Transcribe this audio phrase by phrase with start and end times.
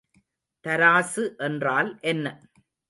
[0.65, 2.27] தராசு என்றால் என்ன?